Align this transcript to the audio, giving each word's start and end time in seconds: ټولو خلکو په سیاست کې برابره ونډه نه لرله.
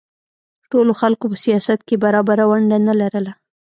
ټولو 0.71 0.91
خلکو 1.01 1.25
په 1.31 1.37
سیاست 1.45 1.79
کې 1.87 2.01
برابره 2.03 2.43
ونډه 2.49 2.77
نه 2.87 2.93
لرله. 2.99 3.31